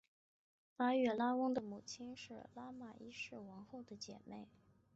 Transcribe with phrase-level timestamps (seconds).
[0.75, 4.47] 巴育拉翁的母亲是拉玛一世王后的姐妹。